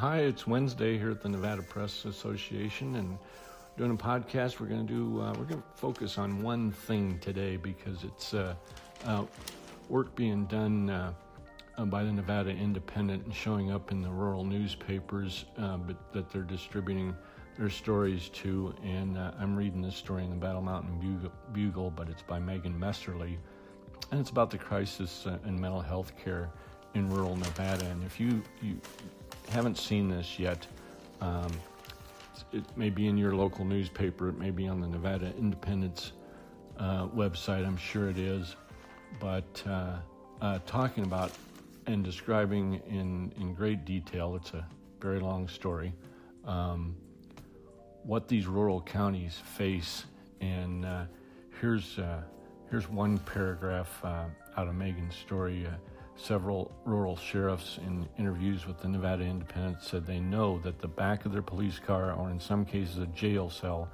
Hi, 0.00 0.20
it's 0.20 0.46
Wednesday 0.46 0.96
here 0.96 1.10
at 1.10 1.20
the 1.20 1.28
Nevada 1.28 1.60
Press 1.60 2.06
Association, 2.06 2.94
and 2.94 3.18
doing 3.76 3.90
a 3.90 3.94
podcast. 3.94 4.58
We're 4.58 4.68
going 4.68 4.86
to 4.86 4.90
do. 4.94 5.20
Uh, 5.20 5.34
we're 5.34 5.44
going 5.44 5.60
to 5.60 5.68
focus 5.74 6.16
on 6.16 6.42
one 6.42 6.72
thing 6.72 7.18
today 7.18 7.58
because 7.58 8.02
it's 8.02 8.32
uh, 8.32 8.54
uh, 9.04 9.26
work 9.90 10.14
being 10.14 10.46
done 10.46 10.88
uh, 10.88 11.12
uh, 11.76 11.84
by 11.84 12.02
the 12.02 12.10
Nevada 12.10 12.48
Independent 12.48 13.26
and 13.26 13.34
showing 13.34 13.72
up 13.72 13.92
in 13.92 14.00
the 14.00 14.08
rural 14.08 14.42
newspapers, 14.42 15.44
uh, 15.58 15.76
but 15.76 16.10
that 16.14 16.30
they're 16.30 16.40
distributing 16.44 17.14
their 17.58 17.68
stories 17.68 18.30
to. 18.30 18.74
And 18.82 19.18
I'm 19.18 19.54
reading 19.54 19.82
this 19.82 19.96
story 19.96 20.24
in 20.24 20.30
the 20.30 20.36
Battle 20.36 20.62
Mountain 20.62 20.98
Bugle, 20.98 21.30
Bugle, 21.52 21.90
but 21.90 22.08
it's 22.08 22.22
by 22.22 22.38
Megan 22.38 22.72
Messerly, 22.80 23.36
and 24.10 24.18
it's 24.18 24.30
about 24.30 24.50
the 24.50 24.56
crisis 24.56 25.26
in 25.44 25.60
mental 25.60 25.82
health 25.82 26.14
care 26.24 26.48
in 26.94 27.10
rural 27.10 27.36
Nevada. 27.36 27.84
And 27.84 28.02
if 28.02 28.18
you 28.18 28.42
you 28.62 28.80
haven't 29.50 29.78
seen 29.78 30.08
this 30.08 30.38
yet, 30.38 30.66
um, 31.20 31.50
it 32.52 32.64
may 32.76 32.88
be 32.88 33.08
in 33.08 33.16
your 33.16 33.34
local 33.34 33.64
newspaper, 33.64 34.28
it 34.28 34.38
may 34.38 34.50
be 34.50 34.68
on 34.68 34.80
the 34.80 34.86
Nevada 34.86 35.32
Independent's 35.36 36.12
uh, 36.78 37.06
website, 37.08 37.66
I'm 37.66 37.76
sure 37.76 38.08
it 38.08 38.18
is. 38.18 38.56
But 39.18 39.62
uh, 39.66 39.96
uh, 40.40 40.58
talking 40.66 41.04
about 41.04 41.32
and 41.86 42.04
describing 42.04 42.80
in, 42.88 43.32
in 43.40 43.54
great 43.54 43.84
detail, 43.84 44.36
it's 44.36 44.54
a 44.54 44.64
very 45.00 45.18
long 45.18 45.48
story, 45.48 45.92
um, 46.44 46.94
what 48.04 48.28
these 48.28 48.46
rural 48.46 48.80
counties 48.80 49.34
face. 49.56 50.04
And 50.40 50.84
uh, 50.84 51.04
here's, 51.60 51.98
uh, 51.98 52.22
here's 52.70 52.88
one 52.88 53.18
paragraph 53.18 54.00
uh, 54.04 54.26
out 54.56 54.68
of 54.68 54.74
Megan's 54.74 55.16
story. 55.16 55.66
Several 56.22 56.70
rural 56.84 57.16
sheriffs 57.16 57.78
in 57.78 58.06
interviews 58.18 58.66
with 58.66 58.78
the 58.78 58.88
Nevada 58.88 59.24
Independent 59.24 59.82
said 59.82 60.04
they 60.04 60.20
know 60.20 60.58
that 60.58 60.78
the 60.78 60.88
back 60.88 61.24
of 61.24 61.32
their 61.32 61.42
police 61.42 61.78
car, 61.78 62.12
or 62.12 62.30
in 62.30 62.38
some 62.38 62.64
cases 62.64 62.98
a 62.98 63.06
jail 63.06 63.48
cell, 63.48 63.88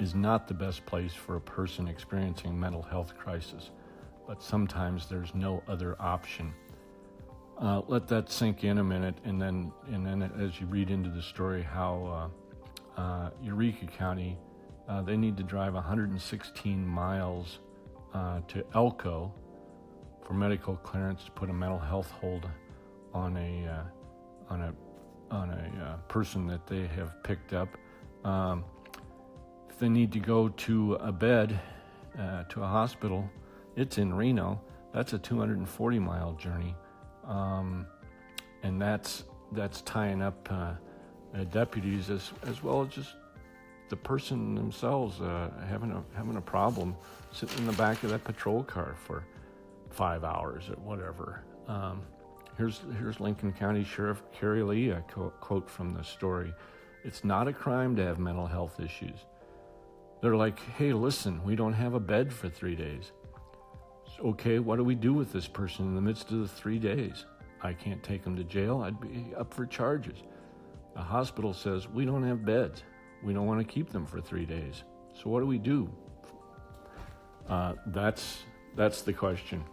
is 0.00 0.14
not 0.14 0.48
the 0.48 0.54
best 0.54 0.86
place 0.86 1.12
for 1.12 1.36
a 1.36 1.40
person 1.40 1.88
experiencing 1.88 2.58
mental 2.58 2.80
health 2.82 3.16
crisis, 3.18 3.70
but 4.26 4.42
sometimes 4.42 5.08
there's 5.08 5.34
no 5.34 5.62
other 5.68 5.94
option. 6.00 6.54
Uh, 7.60 7.82
let 7.86 8.08
that 8.08 8.30
sink 8.30 8.64
in 8.64 8.78
a 8.78 8.84
minute, 8.84 9.18
and 9.24 9.40
then, 9.40 9.70
and 9.92 10.06
then 10.06 10.22
as 10.40 10.58
you 10.58 10.66
read 10.66 10.88
into 10.88 11.10
the 11.10 11.22
story, 11.22 11.62
how 11.62 12.30
uh, 12.96 13.00
uh, 13.00 13.30
Eureka 13.42 13.86
County, 13.86 14.38
uh, 14.88 15.02
they 15.02 15.18
need 15.18 15.36
to 15.36 15.42
drive 15.42 15.74
116 15.74 16.86
miles 16.86 17.58
uh, 18.14 18.40
to 18.48 18.64
Elko, 18.74 19.34
for 20.24 20.34
medical 20.34 20.76
clearance 20.76 21.24
to 21.24 21.30
put 21.32 21.50
a 21.50 21.52
mental 21.52 21.78
health 21.78 22.10
hold 22.10 22.48
on 23.14 23.36
a 23.36 23.66
uh, 23.66 24.52
on 24.52 24.62
a 24.62 24.74
on 25.30 25.50
a 25.50 25.84
uh, 25.84 25.96
person 26.08 26.46
that 26.46 26.66
they 26.66 26.86
have 26.86 27.22
picked 27.22 27.52
up. 27.52 27.68
Um, 28.24 28.64
if 29.68 29.78
they 29.78 29.88
need 29.88 30.12
to 30.12 30.20
go 30.20 30.48
to 30.48 30.94
a 30.94 31.10
bed 31.10 31.58
uh, 32.18 32.44
to 32.44 32.62
a 32.62 32.66
hospital, 32.66 33.28
it's 33.76 33.98
in 33.98 34.12
Reno. 34.14 34.60
That's 34.92 35.14
a 35.14 35.18
240 35.18 35.98
mile 35.98 36.34
journey, 36.34 36.74
um, 37.26 37.86
and 38.62 38.80
that's 38.80 39.24
that's 39.52 39.80
tying 39.82 40.22
up 40.22 40.48
uh, 40.50 40.74
uh, 41.34 41.44
deputies 41.44 42.10
as 42.10 42.32
as 42.46 42.62
well 42.62 42.82
as 42.82 42.88
just 42.88 43.14
the 43.88 43.96
person 43.96 44.54
themselves 44.54 45.20
uh, 45.20 45.50
having 45.68 45.90
a 45.90 46.02
having 46.14 46.36
a 46.36 46.40
problem 46.40 46.94
sitting 47.32 47.58
in 47.58 47.66
the 47.66 47.72
back 47.72 48.02
of 48.02 48.10
that 48.10 48.24
patrol 48.24 48.62
car 48.62 48.94
for 49.04 49.24
five 49.92 50.24
hours 50.24 50.68
or 50.68 50.76
whatever. 50.82 51.44
Um, 51.68 52.02
here's 52.56 52.80
here's 52.98 53.20
Lincoln 53.20 53.52
County 53.52 53.84
Sheriff 53.84 54.22
Kerry 54.32 54.62
Lee, 54.62 54.90
a 54.90 55.00
quote 55.00 55.68
from 55.68 55.94
the 55.94 56.02
story. 56.02 56.52
It's 57.04 57.24
not 57.24 57.48
a 57.48 57.52
crime 57.52 57.96
to 57.96 58.04
have 58.04 58.18
mental 58.18 58.46
health 58.46 58.78
issues. 58.80 59.18
They're 60.20 60.36
like, 60.36 60.60
hey, 60.76 60.92
listen, 60.92 61.42
we 61.44 61.56
don't 61.56 61.72
have 61.72 61.94
a 61.94 62.00
bed 62.00 62.32
for 62.32 62.48
three 62.48 62.76
days. 62.76 63.10
okay, 64.24 64.60
what 64.60 64.76
do 64.76 64.84
we 64.84 64.94
do 64.94 65.12
with 65.12 65.32
this 65.32 65.48
person 65.48 65.86
in 65.86 65.94
the 65.96 66.00
midst 66.00 66.30
of 66.30 66.38
the 66.38 66.48
three 66.48 66.78
days? 66.78 67.24
I 67.60 67.72
can't 67.72 68.02
take 68.02 68.24
him 68.24 68.36
to 68.36 68.44
jail. 68.44 68.82
I'd 68.82 69.00
be 69.00 69.34
up 69.36 69.52
for 69.52 69.66
charges. 69.66 70.22
The 70.94 71.00
hospital 71.00 71.52
says, 71.52 71.88
we 71.88 72.04
don't 72.04 72.22
have 72.22 72.44
beds. 72.44 72.84
We 73.24 73.32
don't 73.32 73.46
want 73.46 73.66
to 73.66 73.72
keep 73.72 73.90
them 73.90 74.06
for 74.06 74.20
three 74.20 74.44
days. 74.44 74.84
So 75.14 75.30
what 75.30 75.40
do 75.40 75.46
we 75.46 75.58
do? 75.58 75.90
Uh, 77.48 77.74
that's 77.86 78.42
that's 78.76 79.02
the 79.02 79.12
question 79.12 79.64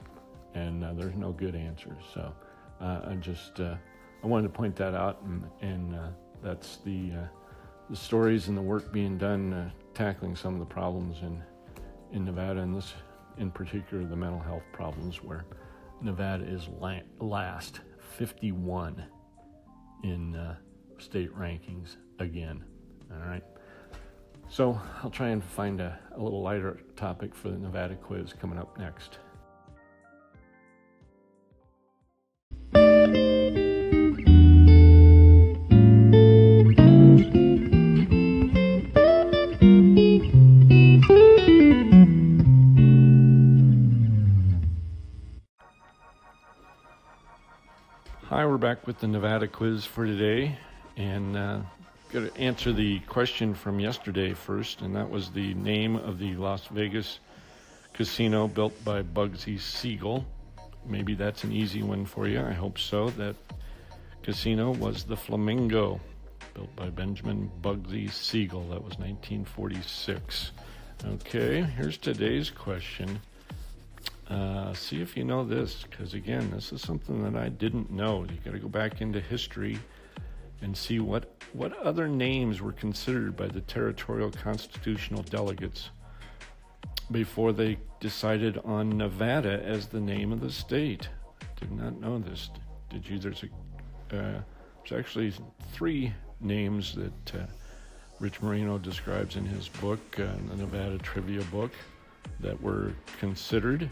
and 0.54 0.84
uh, 0.84 0.94
there's 0.94 1.16
no 1.16 1.32
good 1.32 1.56
answers. 1.56 2.04
So 2.14 2.34
uh, 2.82 3.02
I 3.08 3.16
just 3.16 3.60
uh, 3.60 3.76
I 4.24 4.28
wanted 4.28 4.44
to 4.44 4.54
point 4.54 4.76
that 4.78 4.94
out, 4.94 5.22
and, 5.24 5.44
and 5.62 5.96
uh, 5.96 6.10
that's 6.44 6.78
the 6.78 7.12
uh, 7.16 7.28
the 7.90 7.96
stories 7.96 8.48
and 8.48 8.58
the 8.58 8.62
work 8.62 8.92
being 8.92 9.18
done 9.18 9.54
uh, 9.54 9.70
tackling 9.94 10.36
some 10.36 10.54
of 10.54 10.60
the 10.60 10.66
problems 10.66 11.22
in 11.22 11.42
in 12.12 12.26
Nevada, 12.26 12.62
and 12.62 12.76
this 12.76 12.94
in 13.38 13.52
particular 13.52 14.04
the 14.06 14.16
mental 14.16 14.40
health 14.40 14.64
problems 14.74 15.24
where 15.24 15.46
Nevada 16.02 16.44
is 16.46 16.68
la- 16.80 17.00
last 17.20 17.82
51 18.18 19.04
in 20.04 20.56
state 20.98 21.34
rankings 21.38 21.96
again. 22.20 22.64
All 23.12 23.28
right. 23.28 23.44
So 24.50 24.80
I'll 25.04 25.12
try 25.12 25.30
and 25.30 25.44
find 25.44 25.80
a, 25.80 26.00
a 26.16 26.22
little 26.22 26.42
lighter 26.42 26.80
topic 26.96 27.36
for 27.36 27.50
the 27.50 27.58
Nevada 27.58 27.96
quiz 27.96 28.34
coming 28.34 28.58
up 28.58 28.78
next. 28.80 29.20
Hi, 48.30 48.46
we're 48.46 48.60
back 48.60 48.86
with 48.86 49.00
the 49.00 49.08
Nevada 49.08 49.48
quiz 49.48 49.86
for 49.86 50.06
today, 50.06 50.56
and 50.96 51.36
uh, 51.36 51.62
got 52.14 52.32
to 52.32 52.38
answer 52.38 52.72
the 52.72 53.00
question 53.00 53.56
from 53.56 53.80
yesterday 53.80 54.36
first, 54.36 54.82
and 54.82 54.96
that 54.96 55.10
was 55.10 55.32
the 55.32 55.56
name 55.56 55.96
of 55.96 56.20
the 56.20 56.36
Las 56.36 56.68
Vegas 56.68 57.22
casino 57.92 58.48
built 58.48 58.86
by 58.86 59.02
Bugsy 59.02 59.60
Siegel. 59.60 60.24
Maybe 60.86 61.16
that's 61.16 61.44
an 61.44 61.52
easy 61.52 61.82
one 61.82 62.06
for 62.06 62.28
you. 62.28 62.40
I 62.40 62.52
hope 62.52 62.78
so. 62.78 63.10
That 63.10 63.36
casino 64.22 64.76
was 64.76 65.06
the 65.06 65.18
Flamingo, 65.18 66.00
built 66.54 66.76
by 66.76 66.92
Benjamin 66.92 67.50
Bugsy 67.64 68.12
Siegel. 68.12 68.62
That 68.70 68.84
was 68.84 69.00
1946. 69.00 70.52
Okay, 71.04 71.64
here's 71.64 71.98
today's 71.98 72.52
question. 72.52 73.22
Uh, 74.30 74.74
see 74.74 75.02
if 75.02 75.18
you 75.18 75.24
know 75.24 75.44
this, 75.44 75.86
because 75.90 76.14
again, 76.14 76.52
this 76.52 76.72
is 76.72 76.82
something 76.82 77.24
that 77.24 77.36
I 77.36 77.50
didn't 77.50 77.90
know. 77.90 78.26
You 78.30 78.38
got 78.46 78.52
to 78.52 78.60
go 78.60 78.68
back 78.68 79.02
into 79.02 79.20
history 79.20 79.80
and 80.62 80.76
see 80.76 81.00
what 81.00 81.32
what 81.54 81.76
other 81.80 82.08
names 82.08 82.62
were 82.62 82.74
considered 82.74 83.36
by 83.36 83.48
the 83.48 83.62
territorial 83.62 84.30
constitutional 84.30 85.24
delegates 85.24 85.90
before 87.12 87.52
they 87.54 87.78
decided 88.00 88.60
on 88.64 88.96
Nevada 88.96 89.64
as 89.64 89.88
the 89.88 90.00
name 90.00 90.32
of 90.32 90.42
the 90.42 90.52
state. 90.52 91.10
Did 91.60 91.72
not 91.72 92.00
know 92.00 92.20
this. 92.20 92.52
Did 92.90 93.10
you? 93.10 93.18
There's 93.18 93.44
a 93.44 93.48
uh, 94.16 94.42
there's 94.88 95.00
actually 95.00 95.34
three 95.72 96.14
names 96.40 96.96
that 96.96 97.36
uh, 97.36 97.46
Rich 98.20 98.42
Moreno 98.42 98.78
describes 98.78 99.36
in 99.36 99.46
his 99.46 99.68
book, 99.68 100.00
uh, 100.20 100.28
the 100.50 100.58
Nevada 100.58 100.98
Trivia 101.00 101.42
book, 101.46 101.72
that 102.40 102.62
were 102.62 102.94
considered. 103.20 103.90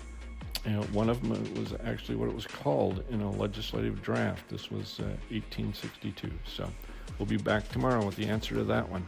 And 0.68 0.84
one 0.94 1.10
of 1.10 1.22
them 1.22 1.32
was 1.56 1.74
actually 1.86 2.18
what 2.18 2.28
it 2.28 2.36
was 2.36 2.46
called 2.46 3.02
in 3.10 3.22
a 3.22 3.32
legislative 3.32 4.02
draft. 4.02 4.50
This 4.50 4.70
was 4.70 5.00
1862. 5.00 6.28
Uh, 6.28 6.32
so 6.46 6.70
we'll 7.18 7.26
be 7.26 7.38
back 7.38 7.70
tomorrow 7.70 8.06
with 8.06 8.18
the 8.18 8.26
answer 8.26 8.54
to 8.56 8.66
that 8.66 8.90
one. 8.90 9.08